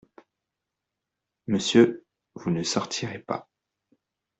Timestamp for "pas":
3.19-3.47